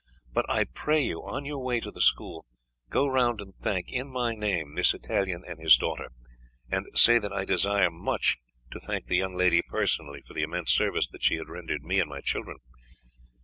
But 0.33 0.49
I 0.49 0.63
pray 0.63 1.01
you 1.03 1.21
on 1.27 1.45
your 1.45 1.63
way 1.63 1.79
to 1.79 1.91
the 1.91 2.01
school 2.01 2.47
go 2.89 3.05
round 3.07 3.39
and 3.39 3.53
thank, 3.53 3.87
in 3.91 4.09
my 4.09 4.33
name, 4.33 4.73
this 4.73 4.95
Italian 4.95 5.43
and 5.47 5.59
his 5.59 5.77
daughter, 5.77 6.07
and 6.71 6.87
say 6.95 7.19
that 7.19 7.31
I 7.31 7.45
desire 7.45 7.91
much 7.91 8.37
to 8.71 8.79
thank 8.79 9.05
the 9.05 9.17
young 9.17 9.35
lady 9.35 9.61
personally 9.61 10.23
for 10.23 10.33
the 10.33 10.41
immense 10.41 10.71
service 10.73 11.07
she 11.19 11.35
has 11.35 11.45
rendered 11.47 11.83
me 11.83 11.99
and 11.99 12.09
my 12.09 12.21
children. 12.21 12.57